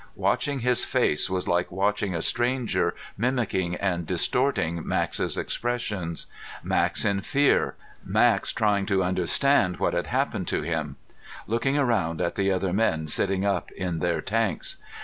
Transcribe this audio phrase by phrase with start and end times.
[0.15, 6.25] Watching his face was like watching a stranger mimicking and distorting Max's expressions.
[6.63, 7.75] Max in fear.
[8.03, 10.95] Max trying to understand what had happened to him,
[11.45, 14.77] looking around at the other men sitting up in their tanks.